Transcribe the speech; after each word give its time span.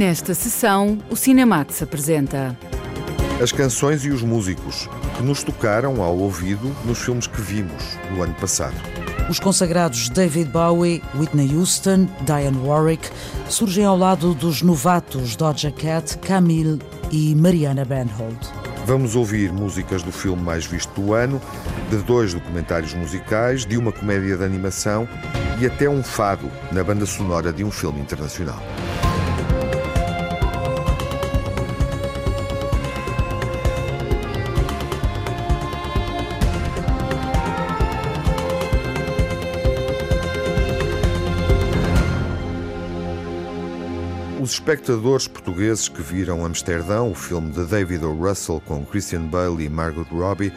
Nesta 0.00 0.32
sessão, 0.32 0.98
o 1.10 1.14
Cinemax 1.14 1.82
apresenta 1.82 2.58
as 3.38 3.52
canções 3.52 4.02
e 4.02 4.08
os 4.08 4.22
músicos 4.22 4.88
que 5.14 5.22
nos 5.22 5.42
tocaram 5.42 6.02
ao 6.02 6.16
ouvido 6.16 6.74
nos 6.86 7.00
filmes 7.00 7.26
que 7.26 7.38
vimos 7.38 7.98
no 8.10 8.22
ano 8.22 8.32
passado. 8.32 8.74
Os 9.28 9.38
consagrados 9.38 10.08
David 10.08 10.48
Bowie, 10.52 11.02
Whitney 11.14 11.54
Houston, 11.54 12.08
Diane 12.22 12.56
Warwick 12.66 13.10
surgem 13.46 13.84
ao 13.84 13.94
lado 13.94 14.32
dos 14.32 14.62
novatos 14.62 15.36
Doja 15.36 15.70
Cat, 15.70 16.16
Camille 16.16 16.78
e 17.10 17.34
Mariana 17.34 17.84
Bandhold. 17.84 18.38
Vamos 18.86 19.14
ouvir 19.14 19.52
músicas 19.52 20.02
do 20.02 20.10
filme 20.10 20.42
mais 20.42 20.64
visto 20.64 20.98
do 20.98 21.12
ano, 21.12 21.38
de 21.90 21.98
dois 21.98 22.32
documentários 22.32 22.94
musicais, 22.94 23.66
de 23.66 23.76
uma 23.76 23.92
comédia 23.92 24.38
de 24.38 24.44
animação 24.44 25.06
e 25.60 25.66
até 25.66 25.90
um 25.90 26.02
fado 26.02 26.50
na 26.72 26.82
banda 26.82 27.04
sonora 27.04 27.52
de 27.52 27.62
um 27.62 27.70
filme 27.70 28.00
internacional. 28.00 28.62
Espectadores 44.60 45.26
portugueses 45.26 45.88
que 45.88 46.02
viram 46.02 46.44
Amsterdão, 46.44 47.10
o 47.10 47.14
filme 47.14 47.50
de 47.50 47.64
David 47.64 48.04
O. 48.04 48.12
Russell 48.12 48.60
com 48.66 48.84
Christian 48.84 49.22
Bale 49.22 49.64
e 49.64 49.70
Margot 49.70 50.06
Robbie, 50.12 50.52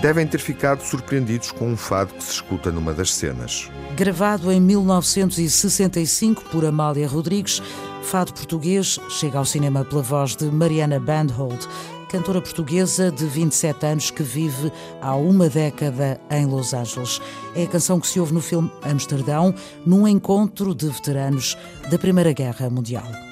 devem 0.00 0.24
ter 0.28 0.38
ficado 0.38 0.80
surpreendidos 0.80 1.50
com 1.50 1.72
um 1.72 1.76
fado 1.76 2.14
que 2.14 2.22
se 2.22 2.34
escuta 2.34 2.70
numa 2.70 2.94
das 2.94 3.12
cenas. 3.12 3.68
Gravado 3.96 4.52
em 4.52 4.60
1965 4.60 6.44
por 6.52 6.64
Amália 6.64 7.08
Rodrigues, 7.08 7.60
Fado 8.04 8.32
Português 8.32 9.00
chega 9.10 9.38
ao 9.38 9.44
cinema 9.44 9.84
pela 9.84 10.02
voz 10.02 10.36
de 10.36 10.44
Mariana 10.44 11.00
Bandhold, 11.00 11.66
cantora 12.08 12.40
portuguesa 12.40 13.10
de 13.10 13.26
27 13.26 13.86
anos 13.86 14.10
que 14.12 14.22
vive 14.22 14.72
há 15.00 15.16
uma 15.16 15.48
década 15.48 16.20
em 16.30 16.46
Los 16.46 16.72
Angeles. 16.72 17.20
É 17.56 17.64
a 17.64 17.68
canção 17.68 17.98
que 17.98 18.06
se 18.06 18.20
ouve 18.20 18.34
no 18.34 18.40
filme 18.40 18.70
Amsterdão, 18.82 19.52
num 19.84 20.06
encontro 20.06 20.74
de 20.76 20.88
veteranos 20.88 21.56
da 21.90 21.98
Primeira 21.98 22.32
Guerra 22.32 22.70
Mundial. 22.70 23.31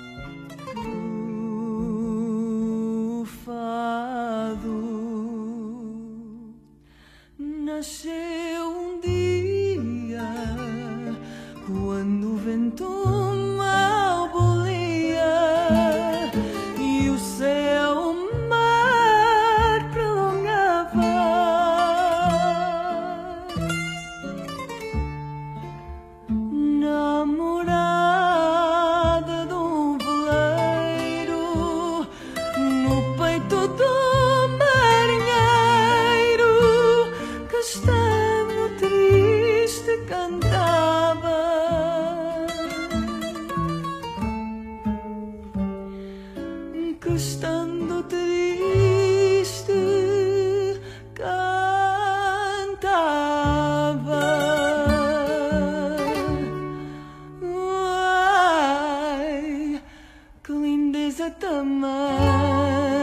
Que 60.50 60.56
lindeza 60.56 61.30
também. 61.30 62.99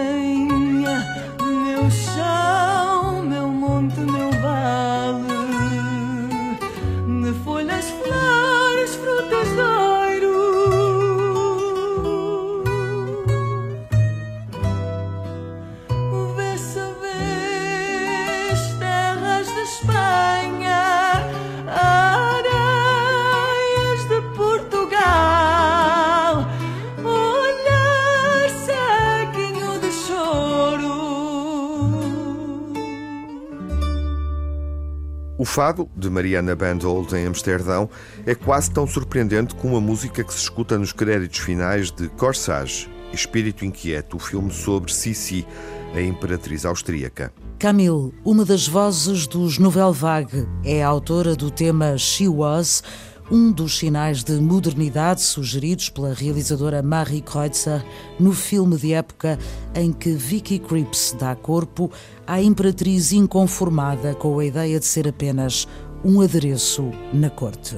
Fado, 35.58 35.90
de 35.98 36.08
Mariana 36.08 36.56
Bandhold 36.56 37.16
em 37.16 37.26
Amsterdão, 37.26 37.90
é 38.28 38.36
quase 38.36 38.70
tão 38.70 38.86
surpreendente 38.86 39.56
como 39.56 39.76
a 39.76 39.82
música 39.82 40.24
que 40.24 40.32
se 40.32 40.42
escuta 40.42 40.78
nos 40.78 40.94
créditos 40.94 41.40
finais 41.40 41.90
de 41.90 42.10
Corsage, 42.10 42.88
Espírito 43.12 43.66
Inquieto, 43.66 44.18
o 44.18 44.20
filme 44.20 44.52
sobre 44.52 44.94
Sissi, 44.94 45.48
a 45.96 46.00
imperatriz 46.00 46.64
austríaca. 46.64 47.34
Camille, 47.58 48.14
uma 48.24 48.46
das 48.46 48.68
vozes 48.68 49.26
dos 49.26 49.58
Nouvelle 49.58 49.94
Vague, 49.94 50.48
é 50.64 50.84
autora 50.84 51.36
do 51.36 51.50
tema 51.50 51.98
She 51.98 52.28
Was, 52.28 52.84
um 53.30 53.52
dos 53.52 53.78
sinais 53.78 54.24
de 54.24 54.34
modernidade 54.34 55.22
sugeridos 55.22 55.90
pela 55.90 56.14
realizadora 56.14 56.82
Marie 56.82 57.22
Kreutzer 57.22 57.84
no 58.20 58.34
filme 58.34 58.78
de 58.78 58.94
época 58.94 59.38
em 59.76 59.92
que 59.92 60.12
Vicky 60.12 60.60
Krieps 60.60 61.16
dá 61.20 61.36
corpo 61.36 61.92
à 62.26 62.42
imperatriz 62.42 63.12
inconformada 63.12 64.16
com 64.16 64.40
a 64.40 64.46
ideia 64.46 64.80
de 64.80 64.86
ser 64.86 65.08
apenas 65.08 65.68
um 66.04 66.22
adereço 66.22 66.92
na 67.14 67.30
corte. 67.30 67.78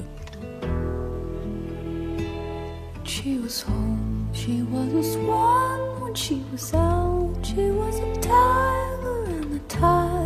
She 3.04 3.40
was 3.42 3.64
home, 3.68 4.28
she 4.32 4.62
was 4.70 4.94
a 4.94 5.12
swan 5.12 6.00
when 6.00 6.14
she 6.14 6.42
was 6.52 6.72
out, 6.74 7.34
she 7.42 7.70
was 7.72 7.96
a 7.98 8.20
tiger 8.20 9.24
and 9.26 9.60
tiger 9.68 10.19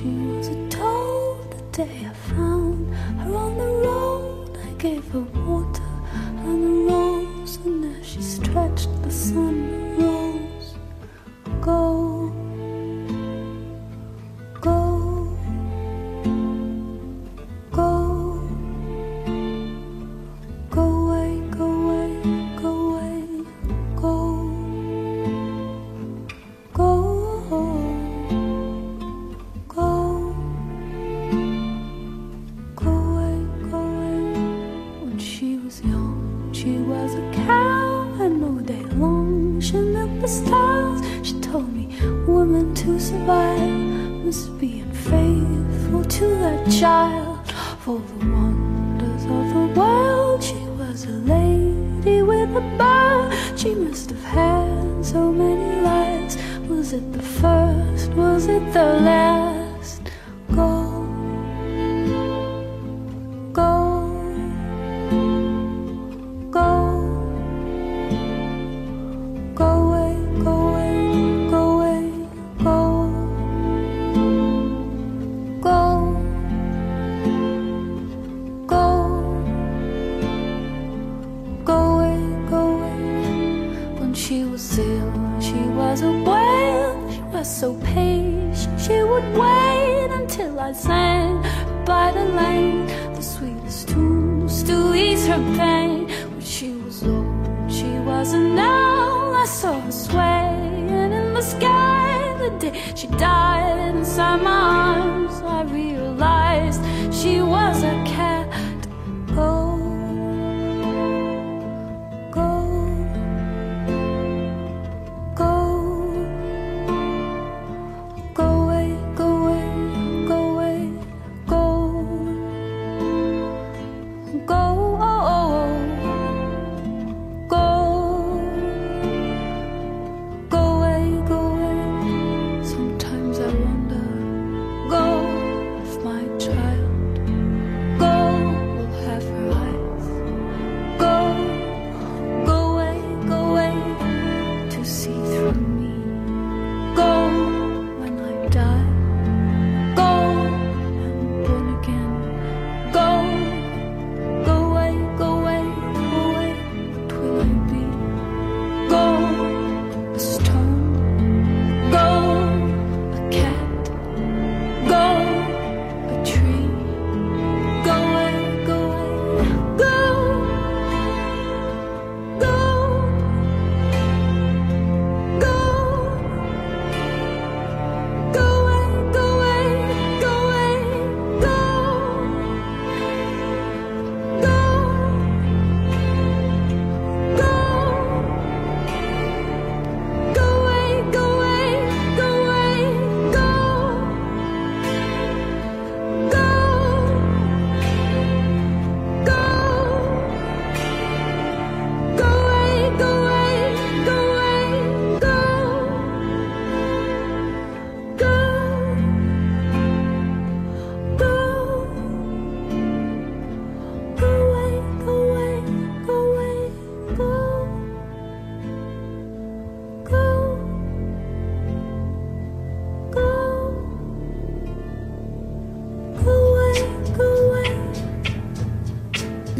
she 0.00 0.06
was 0.06 0.48
a 0.48 0.68
toad 0.70 1.50
the 1.50 1.84
day 1.84 2.09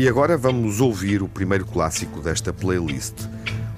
E 0.00 0.08
agora 0.08 0.35
vamos 0.35 0.81
ouvir 0.81 1.23
o 1.23 1.29
primeiro 1.29 1.67
clássico 1.67 2.23
desta 2.23 2.55
playlist. 2.55 3.12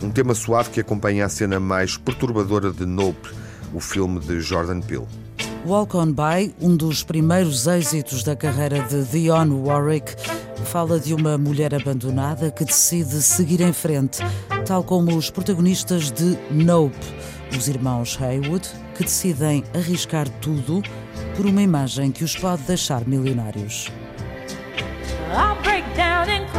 Um 0.00 0.08
tema 0.08 0.36
suave 0.36 0.70
que 0.70 0.78
acompanha 0.78 1.26
a 1.26 1.28
cena 1.28 1.58
mais 1.58 1.96
perturbadora 1.96 2.70
de 2.70 2.86
Nope, 2.86 3.28
o 3.74 3.80
filme 3.80 4.20
de 4.20 4.40
Jordan 4.40 4.80
Peele. 4.82 5.08
Walk 5.66 5.96
On 5.96 6.12
By, 6.12 6.54
um 6.60 6.76
dos 6.76 7.02
primeiros 7.02 7.66
êxitos 7.66 8.22
da 8.22 8.36
carreira 8.36 8.84
de 8.84 9.02
Dionne 9.02 9.52
Warwick, 9.52 10.14
fala 10.66 11.00
de 11.00 11.12
uma 11.12 11.36
mulher 11.36 11.74
abandonada 11.74 12.52
que 12.52 12.64
decide 12.64 13.20
seguir 13.20 13.60
em 13.60 13.72
frente, 13.72 14.20
tal 14.64 14.84
como 14.84 15.16
os 15.16 15.28
protagonistas 15.28 16.12
de 16.12 16.38
Nope, 16.52 16.96
os 17.58 17.66
irmãos 17.66 18.16
Haywood, 18.22 18.68
que 18.94 19.02
decidem 19.02 19.64
arriscar 19.74 20.28
tudo 20.40 20.82
por 21.36 21.46
uma 21.46 21.62
imagem 21.62 22.12
que 22.12 22.22
os 22.22 22.36
pode 22.36 22.62
deixar 22.62 23.08
milionários. 23.08 23.90
down 25.94 26.28
and 26.28 26.51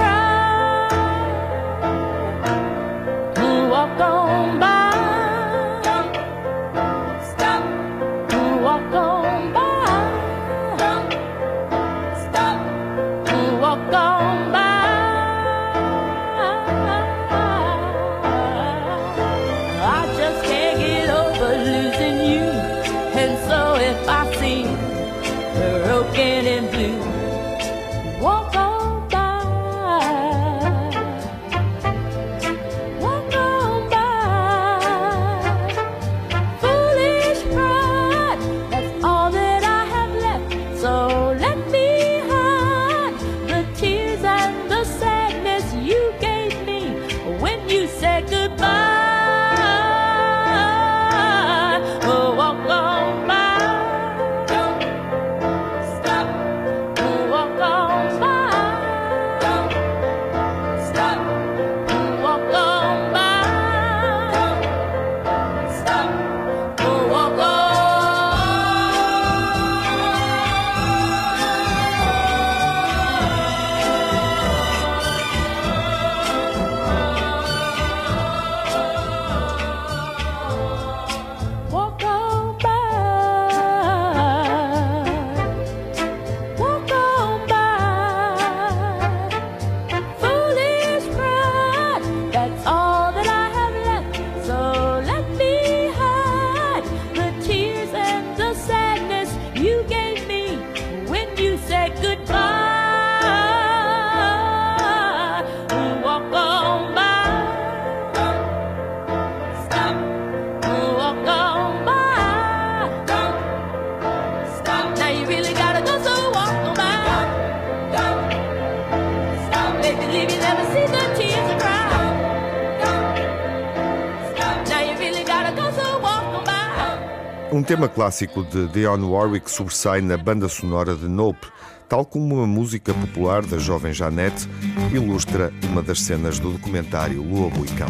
Um 127.53 127.61
tema 127.61 127.87
clássico 127.87 128.43
de 128.43 128.67
Dionne 128.69 129.05
Warwick 129.05 129.49
sobressai 129.49 130.01
na 130.01 130.17
banda 130.17 130.49
sonora 130.49 130.95
de 130.95 131.07
Nope, 131.07 131.45
tal 131.87 132.03
como 132.03 132.37
uma 132.37 132.47
música 132.47 132.91
popular 132.95 133.45
da 133.45 133.59
jovem 133.59 133.93
Janete 133.93 134.49
ilustra 134.91 135.53
uma 135.69 135.83
das 135.83 136.01
cenas 136.01 136.39
do 136.39 136.53
documentário 136.53 137.21
Lobo 137.21 137.63
e 137.63 137.67
Cão. 137.75 137.89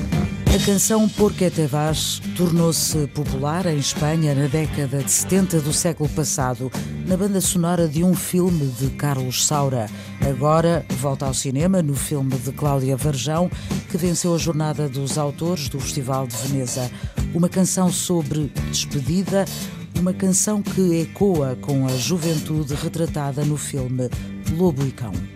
A 0.54 0.66
canção 0.66 1.08
Porque 1.08 1.50
Te 1.50 1.66
Vas 1.66 2.22
tornou-se 2.36 3.08
popular 3.08 3.66
em 3.66 3.78
Espanha 3.78 4.36
na 4.36 4.48
década 4.48 5.02
de 5.02 5.10
70 5.10 5.62
do 5.62 5.72
século 5.72 6.10
passado, 6.10 6.70
na 7.08 7.16
banda 7.16 7.40
sonora 7.40 7.88
de 7.88 8.04
um 8.04 8.14
filme 8.14 8.68
de 8.68 8.90
Carlos 8.90 9.48
Saura. 9.48 9.90
Agora 10.30 10.86
volta 11.00 11.26
ao 11.26 11.34
cinema 11.34 11.82
no 11.82 11.96
filme 11.96 12.36
de 12.38 12.52
Cláudia 12.52 12.98
Varjão, 12.98 13.50
que 13.90 13.98
venceu 13.98 14.36
a 14.36 14.38
jornada 14.38 14.90
dos 14.90 15.18
autores 15.18 15.70
do 15.70 15.80
Festival 15.80 16.28
de 16.28 16.36
Veneza. 16.36 16.92
Uma 17.34 17.50
canção 17.50 17.92
sobre 17.92 18.52
despedida, 18.70 19.46
uma 20.00 20.14
canção 20.14 20.62
que 20.62 21.02
ecoa 21.02 21.58
com 21.60 21.88
a 21.88 21.98
juventude 21.98 22.76
retratada 22.76 23.44
no 23.44 23.58
filme 23.58 24.08
Lobo 24.56 24.86
e 24.86 24.92
Cão. 24.92 25.33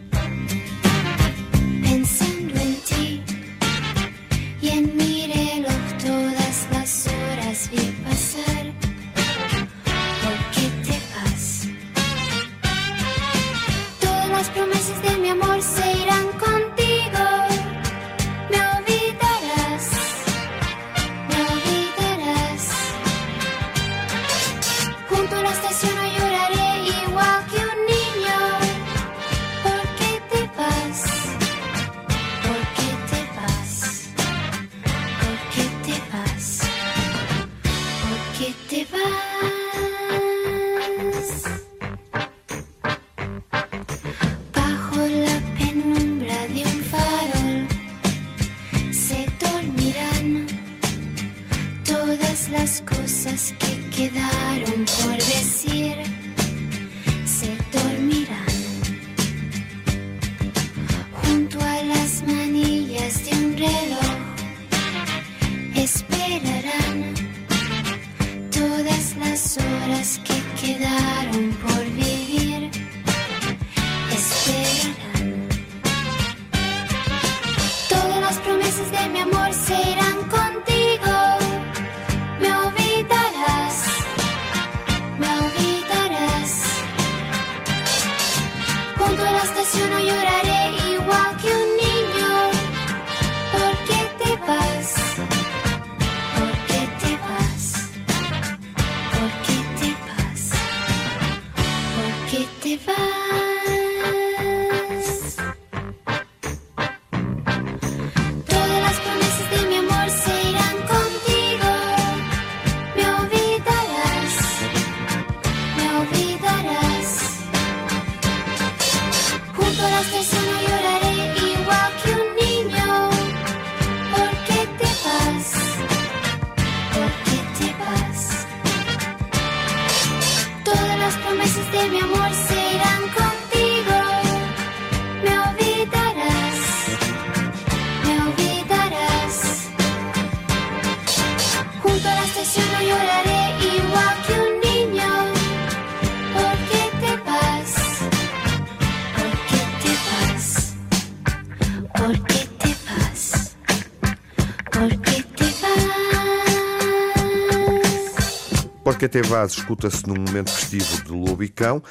Porque 158.83 159.09
te 159.09 159.21
Vaz 159.23 159.51
escuta-se 159.51 160.07
num 160.07 160.15
momento 160.15 160.49
festivo 160.49 161.03
de 161.03 161.11
Lobo 161.11 161.43
e 161.43 161.49
Cão 161.49 161.83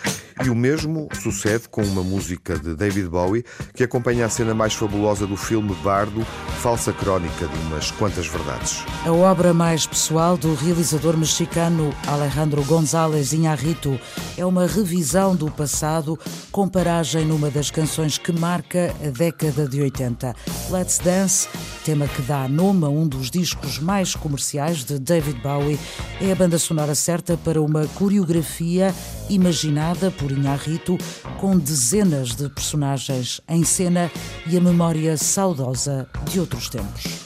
e 0.45 0.50
o 0.50 0.55
mesmo 0.55 1.09
sucede 1.19 1.69
com 1.69 1.83
uma 1.83 2.02
música 2.02 2.59
de 2.59 2.75
David 2.75 3.09
Bowie 3.09 3.45
que 3.75 3.83
acompanha 3.83 4.26
a 4.26 4.28
cena 4.28 4.55
mais 4.55 4.75
fabulosa 4.75 5.26
do 5.26 5.37
filme 5.37 5.75
Bardo, 5.83 6.25
falsa 6.61 6.93
crónica 6.93 7.47
de 7.47 7.59
umas 7.66 7.90
quantas 7.90 8.26
verdades. 8.26 8.85
A 9.05 9.12
obra 9.12 9.55
mais 9.55 9.87
pessoal 9.87 10.37
do 10.37 10.55
realizador 10.55 11.16
mexicano 11.16 11.95
Alejandro 12.07 12.62
González 12.64 13.33
Iñárritu 13.33 13.99
é 14.37 14.45
uma 14.45 14.66
revisão 14.66 15.35
do 15.35 15.50
passado 15.50 16.19
com 16.52 16.69
paragem 16.69 17.25
numa 17.25 17.50
das 17.50 17.71
canções 17.71 18.19
que 18.19 18.33
marca 18.33 18.95
a 19.02 19.11
década 19.11 19.66
de 19.66 19.81
80. 19.81 20.35
Let's 20.71 20.99
Dance, 20.99 21.49
tema 21.85 22.07
que 22.07 22.21
dá 22.23 22.47
nome 22.47 22.85
a 22.85 22.88
um 22.88 23.09
dos 23.09 23.31
discos 23.31 23.78
mais 23.78 24.14
comerciais 24.14 24.85
de 24.85 24.99
David 24.99 25.40
Bowie, 25.40 25.78
é 26.21 26.33
a 26.33 26.35
banda 26.35 26.59
sonora 26.59 26.95
certa 26.95 27.37
para 27.37 27.61
uma 27.61 27.87
coreografia 27.95 28.95
imaginada 29.28 30.11
por 30.11 30.30
Inharrito 30.30 30.99
com 31.38 31.59
dezenas 31.59 32.35
de 32.35 32.49
personagens 32.49 33.40
em 33.49 33.64
cena 33.64 34.11
e 34.47 34.56
a 34.56 34.61
memória 34.61 35.16
saudosa 35.16 36.09
de 36.30 36.40
outros 36.40 36.68
tempos. 36.68 37.25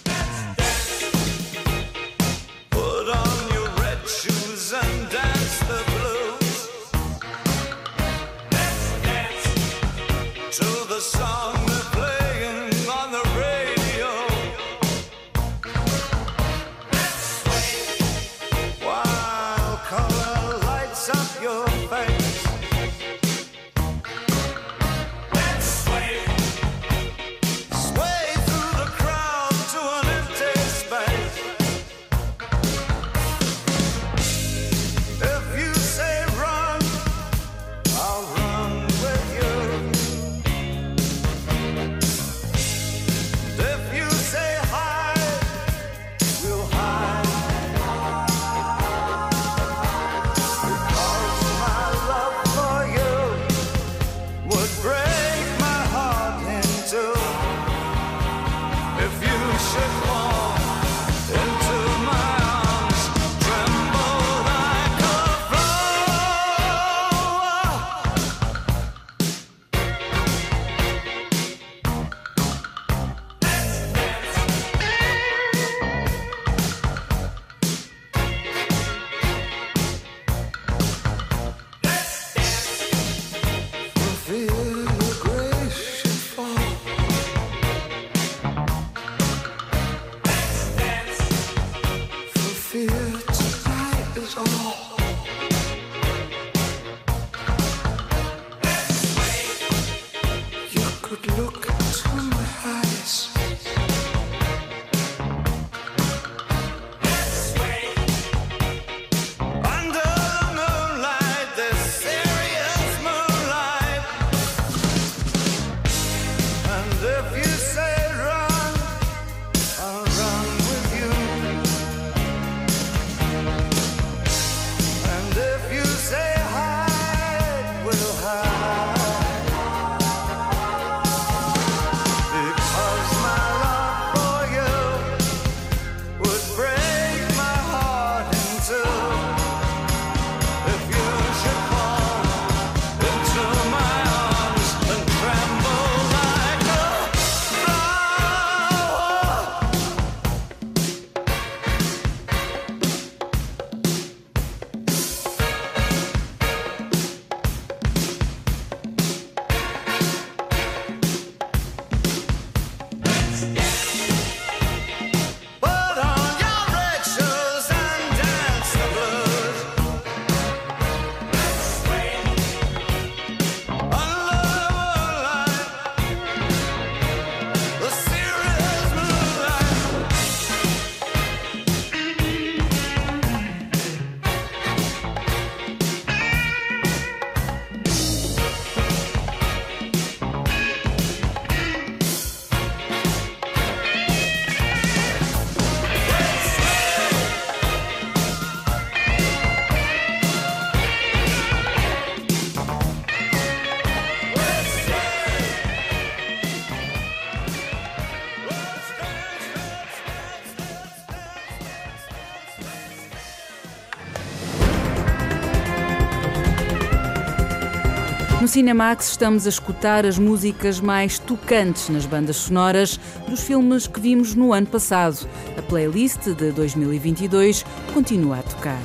Cinemax 218.51 219.11
estamos 219.11 219.47
a 219.47 219.49
escutar 219.49 220.05
as 220.05 220.19
músicas 220.19 220.81
mais 220.81 221.21
tocantes 221.21 221.89
nas 221.89 222.05
bandas 222.05 222.35
sonoras 222.35 222.99
dos 223.29 223.45
filmes 223.45 223.87
que 223.87 224.01
vimos 224.01 224.35
no 224.35 224.53
ano 224.53 224.67
passado. 224.67 225.29
A 225.57 225.63
playlist 225.63 226.25
de 226.31 226.51
2022 226.51 227.65
continua 227.95 228.41
a 228.41 228.43
tocar. 228.43 228.83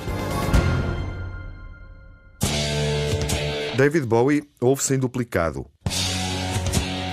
David 3.75 4.06
Bowie 4.06 4.43
ouve-se 4.62 4.93
em 4.93 4.99
duplicado. 4.99 5.65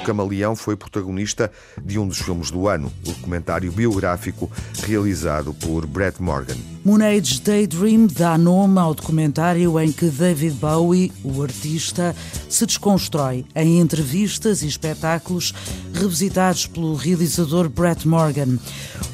Camaleão 0.02 0.56
foi 0.56 0.76
protagonista 0.76 1.50
de 1.82 1.98
um 1.98 2.06
dos 2.06 2.18
filmes 2.18 2.50
do 2.50 2.68
ano, 2.68 2.92
o 3.02 3.06
documentário 3.06 3.72
biográfico 3.72 4.50
realizado 4.84 5.54
por 5.54 5.86
Brett 5.86 6.20
Morgan. 6.20 6.56
Moonage 6.84 7.40
Daydream 7.40 8.08
dá 8.08 8.36
nome 8.36 8.80
ao 8.80 8.92
documentário 8.92 9.78
em 9.78 9.92
que 9.92 10.06
David 10.06 10.56
Bowie, 10.56 11.12
o 11.22 11.40
artista, 11.42 12.12
se 12.48 12.66
desconstrói 12.66 13.46
em 13.54 13.78
entrevistas 13.78 14.62
e 14.62 14.66
espetáculos 14.66 15.54
revisitados 15.94 16.66
pelo 16.66 16.96
realizador 16.96 17.68
Brett 17.68 18.08
Morgan. 18.08 18.58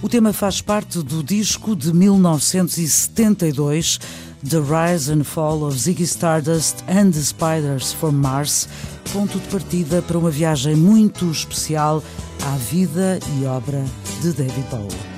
O 0.00 0.08
tema 0.08 0.32
faz 0.32 0.62
parte 0.62 1.02
do 1.02 1.22
disco 1.22 1.76
de 1.76 1.92
1972 1.92 4.00
The 4.42 4.62
Rise 4.62 5.08
and 5.08 5.24
Fall 5.24 5.64
of 5.64 5.74
Ziggy 5.74 6.06
Stardust 6.06 6.84
and 6.86 7.12
the 7.12 7.20
Spiders 7.20 7.92
from 7.92 8.12
Mars 8.12 8.68
ponto 9.12 9.38
de 9.38 9.48
partida 9.48 10.00
para 10.02 10.18
uma 10.18 10.30
viagem 10.30 10.76
muito 10.76 11.30
especial 11.30 12.02
à 12.44 12.56
vida 12.56 13.18
e 13.38 13.46
obra 13.46 13.84
de 14.22 14.32
David 14.32 14.66
Bowie. 14.70 15.17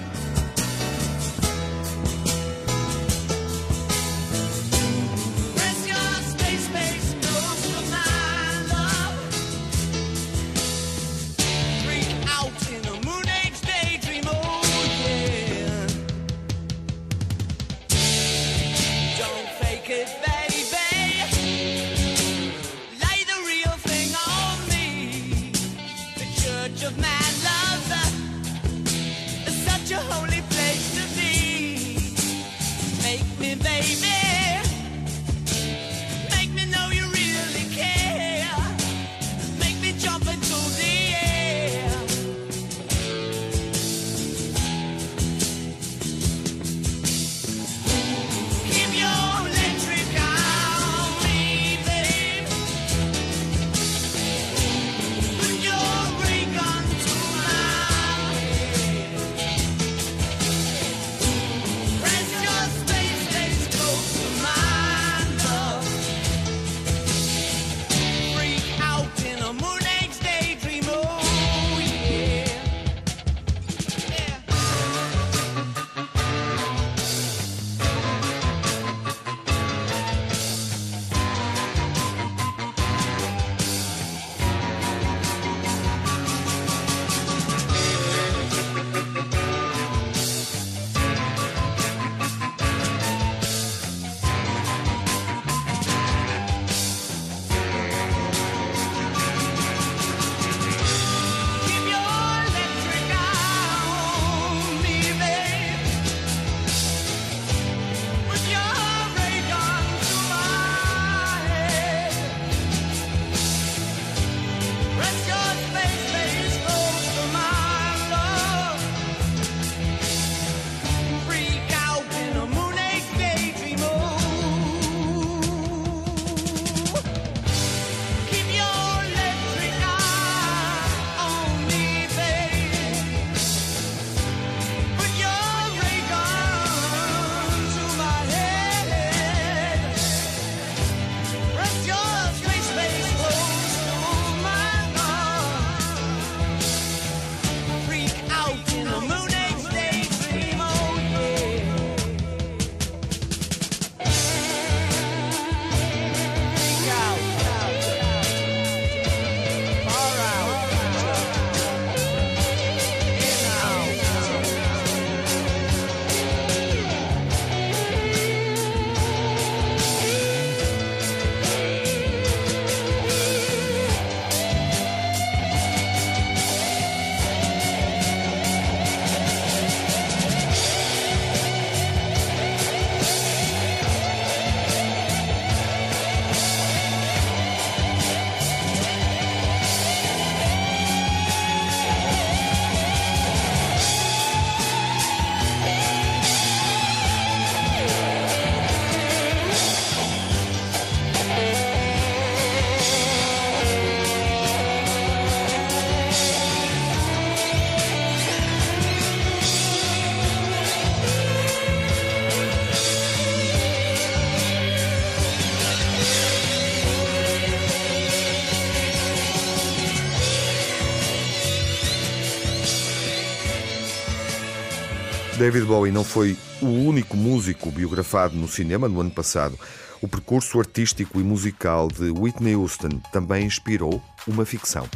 David 225.41 225.65
Bowie 225.65 225.91
não 225.91 226.05
foi 226.05 226.37
o 226.61 226.67
único 226.67 227.17
músico 227.17 227.71
biografado 227.71 228.37
no 228.37 228.47
cinema 228.47 228.91
no 228.91 229.01
ano 229.01 229.11
passado. 229.11 229.59
O 230.03 230.07
percurso 230.07 230.59
artístico 230.59 231.19
e 231.19 231.25
musical 231.25 231.89
de 231.89 232.11
Whitney 232.11 232.55
Houston 232.55 233.01
também 233.11 233.47
inspirou 233.47 234.03
uma 234.27 234.45
ficção. 234.45 234.87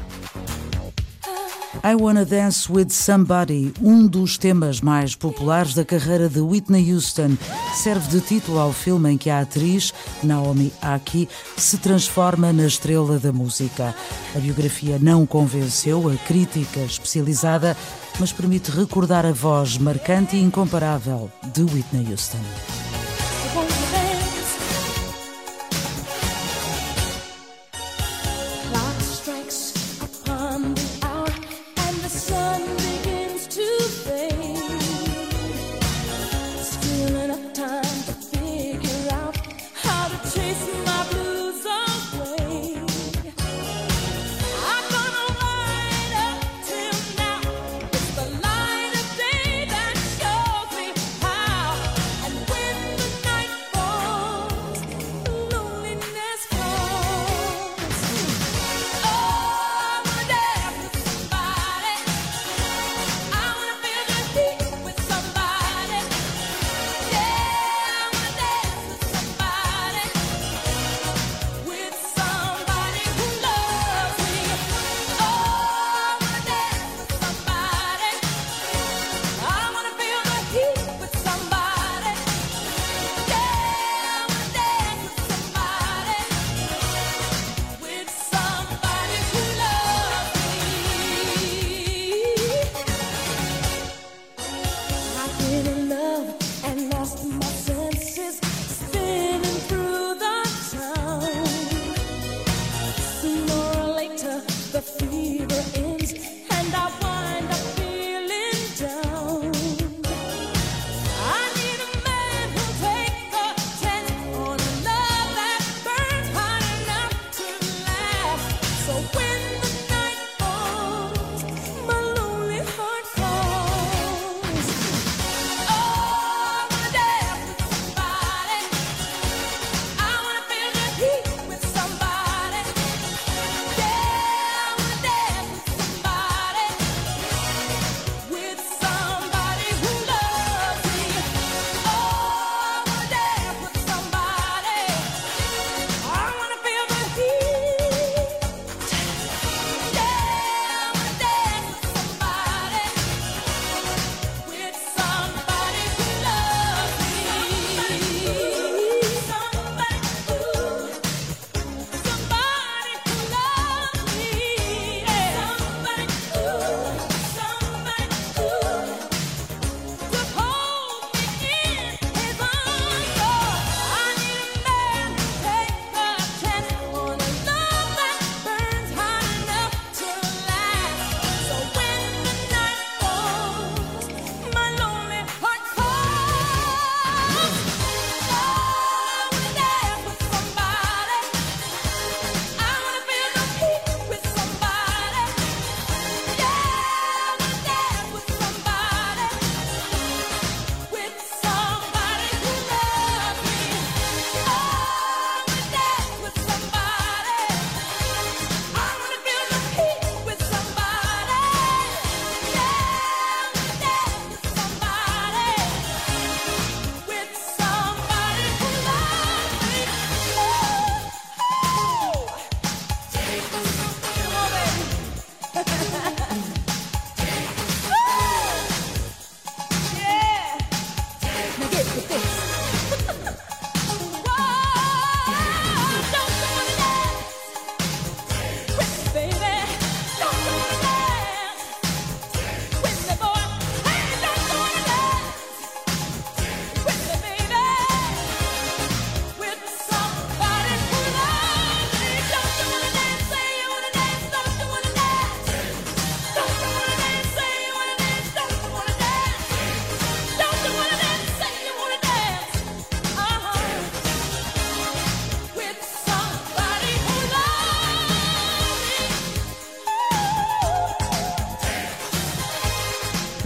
I 1.87 1.95
Wanna 1.97 2.25
Dance 2.25 2.73
with 2.73 2.89
Somebody, 2.89 3.75
um 3.79 4.07
dos 4.07 4.39
temas 4.39 4.81
mais 4.81 5.15
populares 5.15 5.75
da 5.75 5.85
carreira 5.85 6.31
de 6.31 6.41
Whitney 6.41 6.91
Houston, 6.91 7.37
serve 7.75 8.09
de 8.09 8.23
título 8.23 8.59
ao 8.59 8.73
filme 8.73 9.13
em 9.13 9.19
que 9.19 9.29
a 9.29 9.41
atriz, 9.41 9.93
Naomi 10.23 10.73
Aki, 10.81 11.29
se 11.59 11.77
transforma 11.77 12.55
na 12.55 12.67
estrela 12.67 13.19
da 13.19 13.35
música. 13.35 13.95
A 14.35 14.39
biografia 14.39 14.99
não 14.99 15.27
convenceu 15.27 16.09
a 16.09 16.17
crítica 16.27 16.81
especializada, 16.81 17.77
mas 18.19 18.33
permite 18.33 18.71
recordar 18.71 19.27
a 19.27 19.33
voz 19.33 19.77
marcante 19.77 20.37
e 20.37 20.43
incomparável 20.43 21.31
de 21.53 21.65
Whitney 21.65 22.07
Houston. 22.11 22.84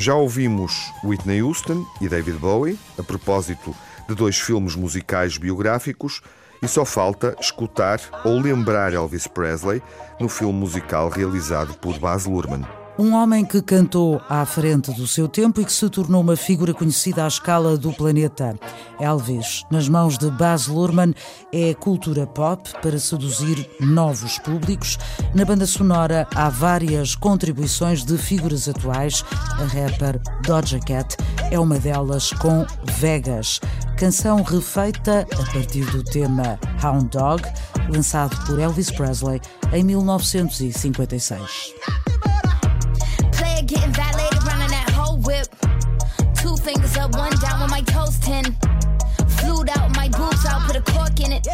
Já 0.08 0.14
ouvimos 0.14 0.90
Whitney 1.04 1.42
Houston 1.42 1.84
e 2.00 2.08
David 2.08 2.38
Bowie, 2.38 2.78
a 2.98 3.02
propósito 3.02 3.74
de 4.08 4.14
dois 4.14 4.38
filmes 4.38 4.74
musicais 4.74 5.36
biográficos, 5.36 6.22
e 6.62 6.66
só 6.66 6.82
falta 6.82 7.36
escutar 7.38 8.00
ou 8.24 8.40
lembrar 8.40 8.94
Elvis 8.94 9.26
Presley 9.26 9.82
no 10.18 10.26
filme 10.26 10.58
musical 10.58 11.10
realizado 11.10 11.74
por 11.74 11.98
Baz 11.98 12.24
Luhrmann. 12.24 12.77
Um 12.98 13.14
homem 13.14 13.44
que 13.44 13.62
cantou 13.62 14.20
à 14.28 14.44
frente 14.44 14.92
do 14.92 15.06
seu 15.06 15.28
tempo 15.28 15.60
e 15.60 15.64
que 15.64 15.72
se 15.72 15.88
tornou 15.88 16.20
uma 16.20 16.34
figura 16.34 16.74
conhecida 16.74 17.24
à 17.24 17.28
escala 17.28 17.78
do 17.78 17.92
planeta. 17.92 18.58
Elvis, 18.98 19.64
nas 19.70 19.88
mãos 19.88 20.18
de 20.18 20.28
Baz 20.32 20.66
Luhrmann, 20.66 21.14
é 21.52 21.72
cultura 21.74 22.26
pop 22.26 22.68
para 22.82 22.98
seduzir 22.98 23.70
novos 23.78 24.40
públicos. 24.40 24.98
Na 25.32 25.44
banda 25.44 25.64
sonora 25.64 26.26
há 26.34 26.48
várias 26.48 27.14
contribuições 27.14 28.04
de 28.04 28.18
figuras 28.18 28.68
atuais. 28.68 29.24
A 29.52 29.64
rapper 29.64 30.20
Doja 30.42 30.80
Cat 30.80 31.16
é 31.52 31.58
uma 31.60 31.78
delas 31.78 32.32
com 32.32 32.66
Vegas, 32.96 33.60
canção 33.96 34.42
refeita 34.42 35.20
a 35.20 35.52
partir 35.52 35.84
do 35.92 36.02
tema 36.02 36.58
Hound 36.82 37.10
Dog, 37.10 37.44
lançado 37.88 38.36
por 38.44 38.58
Elvis 38.58 38.90
Presley 38.90 39.40
em 39.72 39.84
1956. 39.84 41.74
Getting 43.66 43.92
violated, 43.92 44.42
running 44.44 44.70
that 44.70 44.90
whole 44.94 45.18
whip. 45.18 45.46
Two 46.34 46.56
fingers 46.56 46.96
up, 46.96 47.14
one 47.16 47.32
down 47.40 47.60
with 47.60 47.70
my 47.70 47.82
toes 47.82 48.18
ten. 48.18 48.44
Flued 49.38 49.68
out 49.70 49.94
my 49.96 50.08
boobs, 50.08 50.44
I'll 50.46 50.60
put 50.66 50.76
a 50.76 50.82
cork 50.82 51.20
in 51.20 51.32
it. 51.32 51.46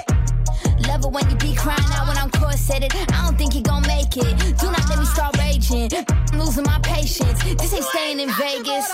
Love 0.87 1.05
it 1.05 1.11
when 1.11 1.29
you 1.31 1.37
be 1.37 1.55
crying 1.55 1.93
out 1.93 2.09
when 2.09 2.17
I'm 2.17 2.31
corseted. 2.31 2.93
I 2.95 3.25
don't 3.25 3.37
think 3.37 3.55
you 3.55 3.63
gon' 3.63 3.83
make 3.83 4.17
it. 4.17 4.59
Do 4.59 4.71
not 4.71 4.89
let 4.89 4.99
me 4.99 5.07
start 5.07 5.37
raging. 5.39 5.89
I'm 6.33 6.39
losing 6.39 6.65
my 6.65 6.79
patience. 6.83 7.43
This 7.43 7.73
ain't 7.75 7.85
staying 7.85 8.21
in 8.21 8.31
Vegas. 8.33 8.91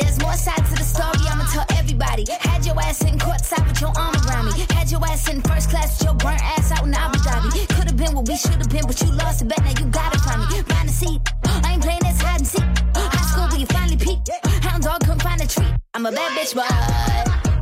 There's 0.00 0.18
more 0.20 0.34
sides 0.34 0.68
to 0.70 0.74
the 0.76 0.84
story, 0.84 1.20
I'ma 1.28 1.44
tell 1.52 1.66
everybody. 1.78 2.24
Had 2.40 2.64
your 2.64 2.80
ass 2.80 3.02
in 3.02 3.18
courtside 3.18 3.66
with 3.68 3.80
your 3.80 3.92
arm 3.96 4.14
around 4.26 4.46
me. 4.46 4.52
Had 4.74 4.90
your 4.90 5.04
ass 5.04 5.28
in 5.28 5.40
first 5.42 5.70
class 5.70 5.98
with 5.98 6.06
your 6.08 6.14
burnt 6.14 6.40
ass 6.42 6.72
out 6.72 6.86
in 6.86 6.94
Abu 6.94 7.18
Dhabi. 7.18 7.68
Could've 7.76 7.96
been 7.96 8.14
what 8.14 8.26
we 8.26 8.36
should've 8.36 8.68
been, 8.68 8.86
but 8.86 9.00
you 9.02 9.10
lost 9.12 9.42
it, 9.42 9.48
bet 9.48 9.62
now 9.62 9.74
you 9.78 9.86
got 9.90 10.14
it 10.14 10.20
from 10.20 10.40
me. 10.40 10.62
Find 10.62 10.88
a 10.88 10.92
seat, 10.92 11.20
I 11.44 11.72
ain't 11.74 11.82
playing 11.82 12.00
this 12.02 12.20
hide 12.20 12.40
and 12.40 12.46
seek. 12.46 12.64
High 12.96 13.26
school, 13.30 13.46
but 13.50 13.60
you 13.60 13.66
finally 13.66 13.96
peaked. 13.96 14.30
Hound 14.64 14.82
dog 14.82 15.00
couldn't 15.00 15.22
find 15.22 15.40
a 15.40 15.46
treat. 15.46 15.74
I'm 15.94 16.06
a 16.06 16.12
bad 16.12 16.30
bitch, 16.32 16.54
but. 16.54 17.59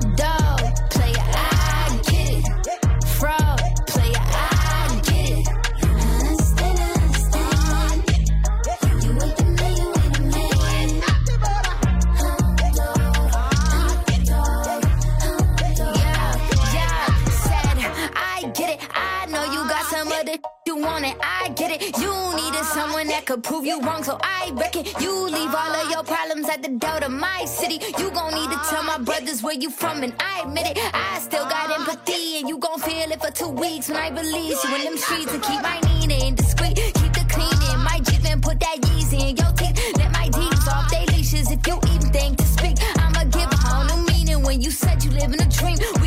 Could 23.28 23.44
prove 23.44 23.66
you 23.66 23.78
wrong, 23.82 24.02
so 24.02 24.18
I 24.22 24.50
reckon 24.54 24.87
you 25.00 25.12
leave 25.28 25.54
all 25.54 25.74
of 25.80 25.90
your 25.90 26.02
problems 26.02 26.48
at 26.48 26.62
the 26.62 26.70
door 26.70 26.98
to 27.00 27.11
my 27.11 27.44
city. 27.44 27.78
You 27.98 28.11
gon' 28.11 28.32
need 28.32 28.50
to 28.50 28.58
tell 28.70 28.82
my 28.84 28.96
brothers 28.96 29.42
where 29.42 29.54
you 29.54 29.68
from, 29.68 30.02
and 30.02 30.14
I 30.18 30.44
admit 30.46 30.66
it. 30.66 30.78
I 30.94 31.18
still 31.18 31.44
got 31.44 31.70
empathy, 31.70 32.38
and 32.38 32.48
you 32.48 32.56
gon' 32.56 32.80
feel 32.80 33.12
it 33.12 33.20
for 33.20 33.30
two 33.30 33.50
weeks 33.50 33.90
when 33.90 33.98
I 33.98 34.08
release 34.08 34.64
you 34.64 34.74
in 34.76 34.84
them 34.84 34.96
streets 34.96 35.30
and 35.34 35.42
keep 35.42 35.61
my 35.61 35.78
Nina 35.87 36.34
discreet. 36.34 36.76
Keep 36.76 37.12
the 37.20 37.26
cleaning, 37.28 37.78
my 37.84 38.00
Jeep 38.00 38.24
and 38.24 38.42
put 38.42 38.58
that 38.61 38.78
Yeezy 38.80 39.20
in 39.28 39.37
your 39.37 39.52
teeth. 39.52 39.76
Let 39.98 40.11
my 40.12 40.28
D's 40.30 40.68
off 40.68 40.90
they 40.90 41.04
leashes 41.12 41.50
if 41.50 41.66
you 41.66 41.76
even 41.92 42.11
think 42.11 42.38
to 42.38 42.46
speak. 42.46 42.76
I'ma 42.96 43.24
give 43.24 43.52
a 43.52 43.58
whole 43.61 43.84
new 43.90 44.06
meaning 44.06 44.42
when 44.42 44.62
you 44.62 44.70
said 44.70 45.04
you 45.04 45.11
live 45.11 45.34
in 45.34 45.40
a 45.42 45.50
dream. 45.50 45.97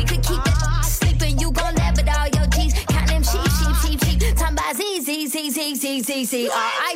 T 6.02 6.26
T 6.26 6.48
R 6.48 6.52
I 6.54 6.91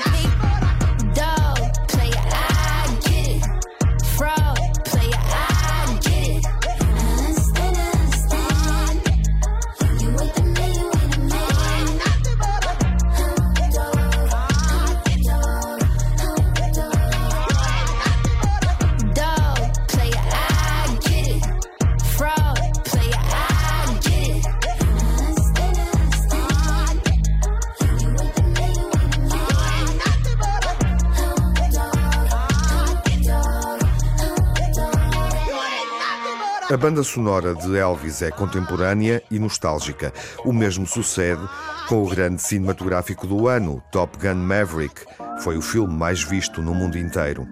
banda 36.86 37.02
sonora 37.02 37.52
de 37.52 37.76
Elvis 37.76 38.22
é 38.22 38.30
contemporânea 38.30 39.20
e 39.28 39.40
nostálgica. 39.40 40.12
O 40.44 40.52
mesmo 40.52 40.86
sucede 40.86 41.42
com 41.88 42.00
o 42.00 42.08
grande 42.08 42.40
cinematográfico 42.40 43.26
do 43.26 43.48
ano, 43.48 43.82
Top 43.90 44.16
Gun 44.16 44.36
Maverick. 44.36 45.04
Foi 45.40 45.56
o 45.56 45.60
filme 45.62 45.92
mais 45.92 46.22
visto 46.22 46.62
no 46.62 46.72
mundo 46.72 46.96
inteiro. 46.96 47.44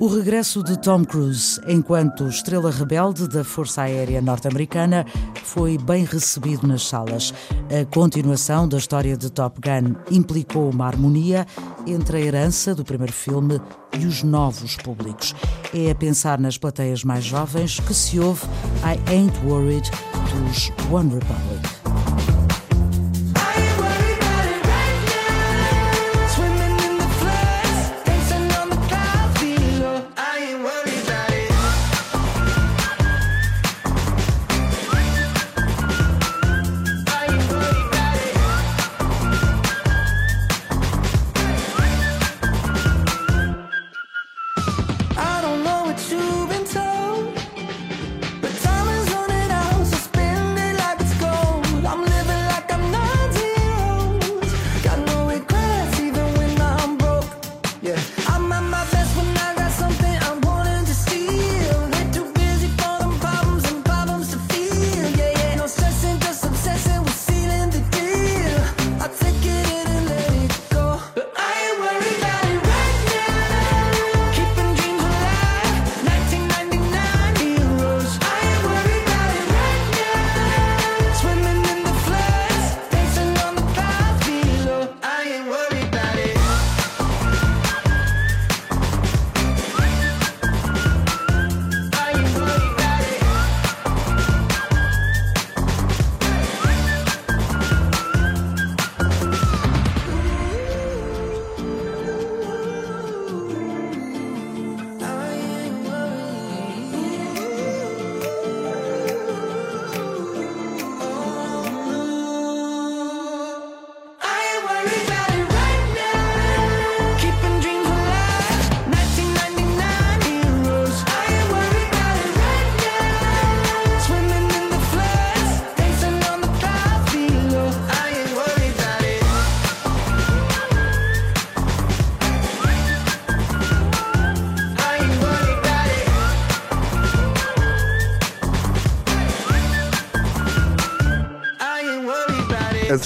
O 0.00 0.06
regresso 0.06 0.62
de 0.62 0.78
Tom 0.78 1.04
Cruise 1.04 1.60
enquanto 1.66 2.28
estrela 2.28 2.70
rebelde 2.70 3.28
da 3.28 3.42
Força 3.42 3.82
Aérea 3.82 4.22
Norte-Americana 4.22 5.04
foi 5.42 5.76
bem 5.76 6.04
recebido 6.04 6.68
nas 6.68 6.86
salas. 6.86 7.34
A 7.68 7.84
continuação 7.92 8.68
da 8.68 8.78
história 8.78 9.16
de 9.16 9.28
Top 9.28 9.60
Gun 9.60 9.96
implicou 10.08 10.70
uma 10.70 10.86
harmonia 10.86 11.44
entre 11.84 12.18
a 12.18 12.20
herança 12.20 12.76
do 12.76 12.84
primeiro 12.84 13.12
filme 13.12 13.60
e 13.98 14.06
os 14.06 14.22
novos 14.22 14.76
públicos. 14.76 15.34
É 15.74 15.90
a 15.90 15.94
pensar 15.96 16.38
nas 16.38 16.56
plateias 16.56 17.02
mais 17.02 17.24
jovens 17.24 17.80
que 17.80 17.92
se 17.92 18.20
ouve 18.20 18.46
I 18.84 19.12
Ain't 19.12 19.36
Worried 19.44 19.90
dos 20.30 20.70
One 20.92 21.12
Republic. 21.12 21.77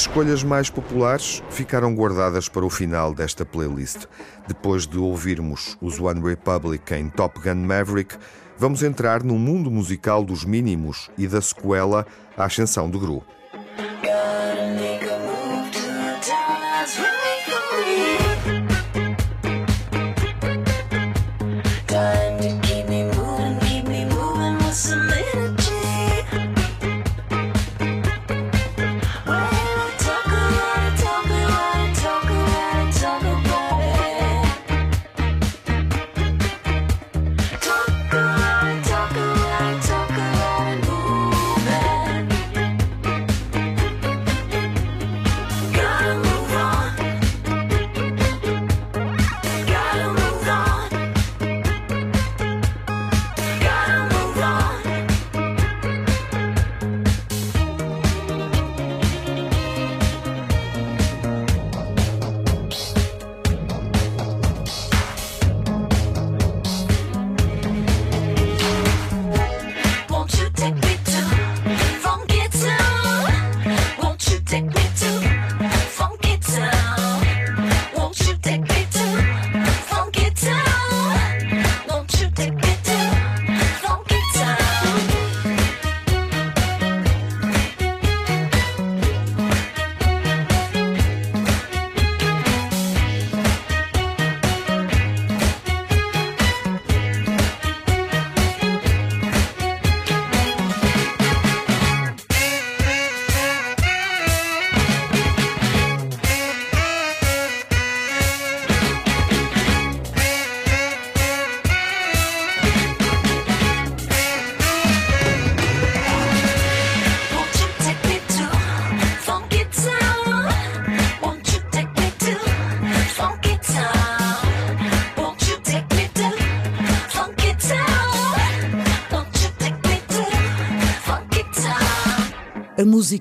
Escolhas 0.03 0.43
mais 0.43 0.69
populares 0.69 1.45
ficaram 1.49 1.95
guardadas 1.95 2.49
para 2.49 2.67
o 2.67 2.71
final 2.71 3.15
desta 3.15 3.45
playlist. 3.45 4.07
Depois 4.49 4.85
de 4.85 4.99
ouvirmos 4.99 5.79
os 5.81 6.01
One 6.01 6.21
Republic 6.21 6.93
em 6.93 7.09
Top 7.09 7.41
Gun 7.41 7.65
Maverick, 7.65 8.17
vamos 8.59 8.83
entrar 8.83 9.23
no 9.23 9.39
mundo 9.39 9.71
musical 9.71 10.25
dos 10.25 10.45
mínimos 10.45 11.09
e 11.17 11.29
da 11.29 11.41
sequela 11.41 12.05
A 12.37 12.47
Ascensão 12.47 12.91
de 12.91 12.99
Gru. 12.99 13.23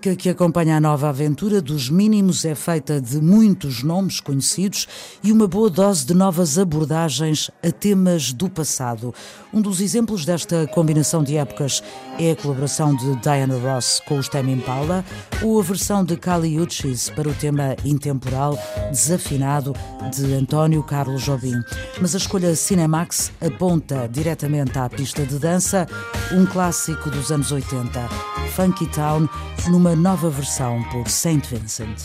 Música 0.01 0.15
que 0.15 0.29
acompanha 0.29 0.77
a 0.77 0.81
nova 0.81 1.09
aventura 1.09 1.61
dos 1.61 1.87
Mínimos 1.87 2.43
é 2.43 2.55
feita 2.55 2.99
de 2.99 3.21
muitos 3.21 3.83
nomes 3.83 4.19
conhecidos 4.19 4.87
e 5.23 5.31
uma 5.31 5.47
boa 5.47 5.69
dose 5.69 6.07
de 6.07 6.15
novas 6.15 6.57
abordagens 6.57 7.51
a 7.63 7.71
temas 7.71 8.33
do 8.33 8.49
passado. 8.49 9.13
Um 9.53 9.61
dos 9.61 9.79
exemplos 9.79 10.25
desta 10.25 10.65
combinação 10.67 11.23
de 11.23 11.37
épocas 11.37 11.83
é 12.17 12.31
a 12.31 12.35
colaboração 12.35 12.95
de 12.95 13.15
Diana 13.17 13.59
Ross 13.59 14.01
com 14.07 14.17
os 14.17 14.27
Tame 14.27 14.53
Impala 14.53 15.05
ou 15.43 15.59
a 15.59 15.63
versão 15.63 16.03
de 16.03 16.17
Kali 16.17 16.59
Uchis 16.59 17.11
para 17.11 17.29
o 17.29 17.33
tema 17.35 17.75
intemporal 17.85 18.57
Desafinado 18.89 19.75
de 20.15 20.33
António 20.33 20.81
Carlos 20.81 21.21
Jobim. 21.21 21.61
Mas 21.99 22.15
a 22.15 22.17
escolha 22.17 22.55
Cinemax 22.55 23.31
aponta 23.39 24.09
diretamente 24.11 24.79
à 24.79 24.89
pista 24.89 25.23
de 25.25 25.37
dança, 25.37 25.85
um 26.31 26.45
clássico 26.45 27.11
dos 27.11 27.31
anos 27.31 27.51
80, 27.51 28.09
Funky 28.55 28.87
Town 28.87 29.27
numa 29.69 29.90
nova 29.95 30.29
versão 30.29 30.83
por 30.91 31.09
Saint 31.09 31.45
Vincent. 31.47 32.01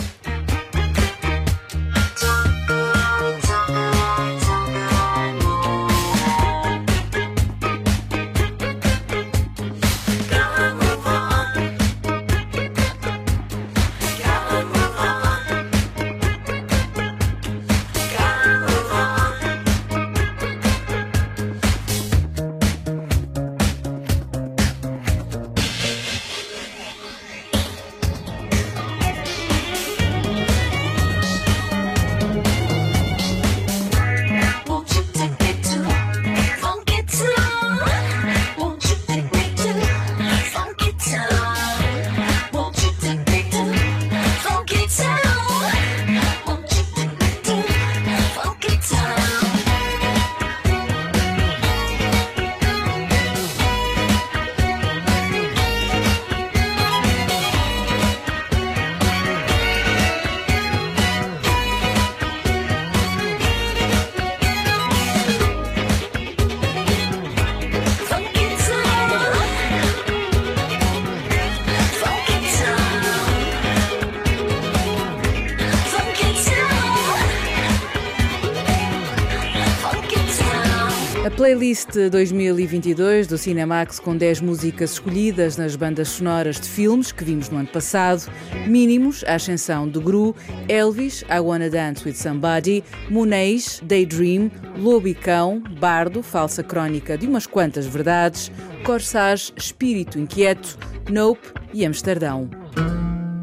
Playlist 81.30 81.88
2022 82.10 83.26
do 83.26 83.36
Cinemax 83.36 83.98
com 83.98 84.16
10 84.16 84.42
músicas 84.42 84.92
escolhidas 84.92 85.56
nas 85.56 85.74
bandas 85.74 86.08
sonoras 86.10 86.60
de 86.60 86.68
filmes 86.68 87.10
que 87.10 87.24
vimos 87.24 87.50
no 87.50 87.58
ano 87.58 87.68
passado, 87.68 88.30
Mínimos, 88.68 89.24
A 89.26 89.34
Ascensão 89.34 89.88
de 89.88 89.98
Gru, 89.98 90.36
Elvis, 90.68 91.22
I 91.22 91.40
Wanna 91.40 91.68
Dance 91.68 92.06
With 92.06 92.14
Somebody, 92.14 92.84
Monês, 93.10 93.80
Daydream, 93.82 94.50
Lobicão, 94.78 95.60
Bardo, 95.80 96.22
Falsa 96.22 96.62
Crónica 96.62 97.18
de 97.18 97.26
umas 97.26 97.46
quantas 97.46 97.86
verdades, 97.86 98.52
Corsage, 98.84 99.52
Espírito 99.56 100.20
Inquieto, 100.20 100.78
Nope 101.10 101.48
e 101.72 101.84
Amsterdão. 101.84 102.48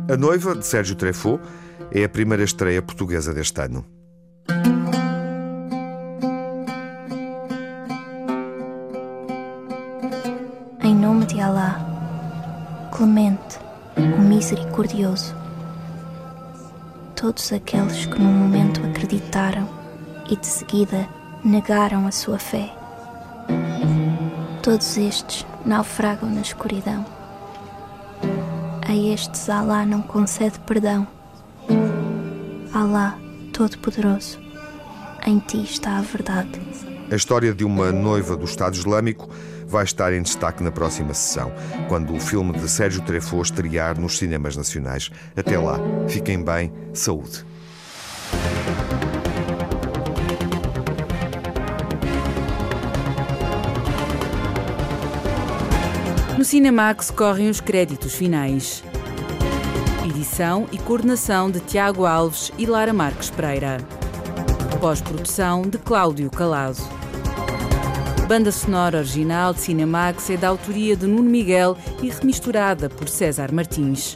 A 0.10 0.16
Noiva, 0.16 0.56
de 0.56 0.66
Sérgio 0.66 0.96
Treffaut, 0.96 1.44
é 1.92 2.04
a 2.04 2.10
primeira 2.10 2.44
estreia 2.44 2.82
portuguesa 2.82 3.34
deste 3.34 3.60
ano. 3.60 3.86
Clemente, 13.04 13.60
o 13.98 14.22
misericordioso. 14.22 15.36
Todos 17.18 17.52
aqueles 17.52 18.06
que 18.06 18.18
no 18.18 18.32
momento 18.32 18.82
acreditaram 18.86 19.68
e 20.30 20.38
de 20.38 20.48
seguida 20.48 21.06
negaram 21.44 22.08
a 22.08 22.12
sua 22.14 22.40
fé. 22.40 22.74
Todos 24.62 24.98
estes 24.98 25.46
naufragam 25.66 26.30
na 26.30 26.40
escuridão. 26.40 27.06
A 28.88 28.96
estes 28.96 29.50
Alá 29.50 29.86
não 29.86 30.02
concede 30.02 30.58
perdão. 30.60 31.06
Alá, 32.74 33.18
Todo-Poderoso, 33.52 34.40
em 35.26 35.40
ti 35.40 35.62
está 35.62 35.98
a 35.98 36.02
verdade. 36.02 36.93
A 37.14 37.16
história 37.16 37.54
de 37.54 37.64
uma 37.64 37.92
noiva 37.92 38.36
do 38.36 38.44
Estado 38.44 38.74
Islâmico 38.74 39.30
vai 39.68 39.84
estar 39.84 40.12
em 40.14 40.24
destaque 40.24 40.64
na 40.64 40.72
próxima 40.72 41.14
sessão, 41.14 41.54
quando 41.88 42.12
o 42.12 42.20
filme 42.20 42.54
de 42.54 42.68
Sérgio 42.68 43.04
Treffaut 43.04 43.52
estrear 43.52 44.02
nos 44.02 44.18
cinemas 44.18 44.58
nacionais. 44.58 45.12
Até 45.38 45.60
lá, 45.60 45.78
fiquem 46.08 46.44
bem, 46.44 46.74
saúde. 46.92 47.46
No 56.36 56.44
Cinemax 56.44 57.12
correm 57.12 57.48
os 57.48 57.62
créditos 57.62 58.16
finais. 58.16 58.84
Edição 60.04 60.68
e 60.72 60.80
coordenação 60.80 61.52
de 61.52 61.60
Tiago 61.60 62.08
Alves 62.08 62.52
e 62.58 62.66
Lara 62.66 62.92
Marques 62.92 63.30
Pereira. 63.30 63.78
Pós-produção 64.82 65.62
de 65.62 65.78
Cláudio 65.78 66.32
Calado. 66.32 67.03
Banda 68.28 68.54
sonora 68.54 69.00
original 69.00 69.54
de 69.54 69.60
Cinemax 69.60 70.30
é 70.30 70.38
da 70.38 70.48
autoria 70.48 70.96
de 70.96 71.06
Nuno 71.06 71.30
Miguel 71.30 71.78
e 72.02 72.10
remisturada 72.10 72.90
por 72.90 73.10
César 73.10 73.52
Martins. 73.52 74.16